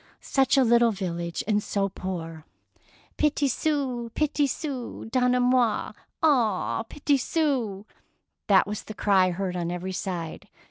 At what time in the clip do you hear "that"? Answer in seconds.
8.47-8.65